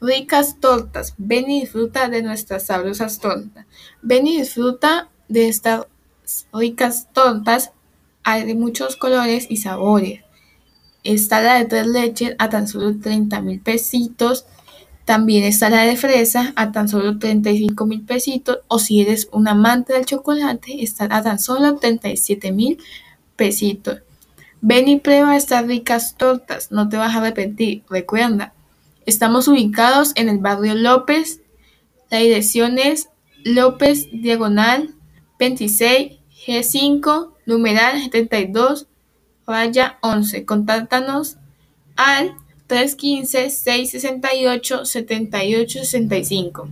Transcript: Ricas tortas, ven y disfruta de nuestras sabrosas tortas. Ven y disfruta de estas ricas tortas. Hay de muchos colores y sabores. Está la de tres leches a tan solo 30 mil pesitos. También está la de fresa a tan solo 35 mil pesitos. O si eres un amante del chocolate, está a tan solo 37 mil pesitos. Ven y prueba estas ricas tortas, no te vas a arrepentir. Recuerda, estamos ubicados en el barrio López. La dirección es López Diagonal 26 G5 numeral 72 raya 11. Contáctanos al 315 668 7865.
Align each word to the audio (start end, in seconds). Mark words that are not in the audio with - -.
Ricas 0.00 0.60
tortas, 0.60 1.14
ven 1.18 1.50
y 1.50 1.60
disfruta 1.60 2.08
de 2.08 2.22
nuestras 2.22 2.66
sabrosas 2.66 3.18
tortas. 3.18 3.66
Ven 4.02 4.26
y 4.26 4.38
disfruta 4.38 5.10
de 5.28 5.48
estas 5.48 5.86
ricas 6.52 7.08
tortas. 7.12 7.72
Hay 8.22 8.44
de 8.44 8.54
muchos 8.54 8.96
colores 8.96 9.46
y 9.48 9.56
sabores. 9.56 10.20
Está 11.04 11.40
la 11.40 11.58
de 11.58 11.64
tres 11.64 11.86
leches 11.86 12.34
a 12.38 12.48
tan 12.48 12.68
solo 12.68 12.98
30 12.98 13.40
mil 13.40 13.60
pesitos. 13.60 14.46
También 15.04 15.44
está 15.44 15.70
la 15.70 15.84
de 15.84 15.96
fresa 15.96 16.52
a 16.54 16.70
tan 16.70 16.88
solo 16.88 17.18
35 17.18 17.86
mil 17.86 18.02
pesitos. 18.02 18.58
O 18.68 18.78
si 18.78 19.00
eres 19.00 19.28
un 19.32 19.48
amante 19.48 19.94
del 19.94 20.04
chocolate, 20.04 20.82
está 20.82 21.08
a 21.10 21.22
tan 21.22 21.38
solo 21.38 21.76
37 21.76 22.52
mil 22.52 22.78
pesitos. 23.36 24.02
Ven 24.60 24.88
y 24.88 24.98
prueba 24.98 25.36
estas 25.36 25.66
ricas 25.66 26.16
tortas, 26.16 26.72
no 26.72 26.88
te 26.88 26.96
vas 26.96 27.14
a 27.14 27.18
arrepentir. 27.18 27.84
Recuerda, 27.88 28.52
estamos 29.08 29.48
ubicados 29.48 30.12
en 30.16 30.28
el 30.28 30.38
barrio 30.38 30.74
López. 30.74 31.40
La 32.10 32.18
dirección 32.18 32.78
es 32.78 33.08
López 33.42 34.06
Diagonal 34.12 34.94
26 35.38 36.18
G5 36.46 37.32
numeral 37.46 38.02
72 38.02 38.86
raya 39.46 39.98
11. 40.02 40.44
Contáctanos 40.44 41.38
al 41.96 42.34
315 42.66 43.48
668 43.48 44.84
7865. 44.84 46.68